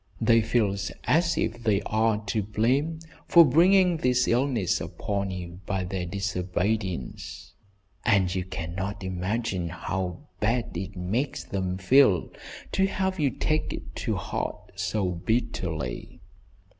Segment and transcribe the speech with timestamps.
[0.19, 5.83] They feel as if they are to blame for bringing this illness upon you by
[5.83, 7.53] their disobedience,
[8.03, 12.31] and you cannot imagine how bad it makes them feel
[12.71, 16.19] to have you take it to heart so bitterly."